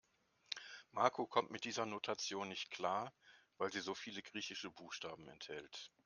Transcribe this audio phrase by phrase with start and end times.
[0.93, 3.13] Marco kommt mit dieser Notation nicht klar,
[3.59, 5.91] weil sie so viele griechische Buchstaben enthält.